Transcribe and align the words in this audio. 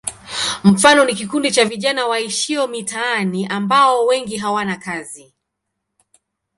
Mfano 0.63 1.05
ni 1.05 1.15
kikundi 1.15 1.51
cha 1.51 1.65
vijana 1.65 2.07
waishio 2.07 2.67
mitaani 2.67 3.47
ambao 3.47 4.05
wengi 4.05 4.37
hawana 4.37 4.77
kazi. 4.77 5.33